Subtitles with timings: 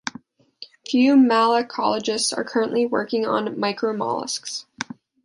[0.89, 4.65] Few malacologists are currently working on micromollusks.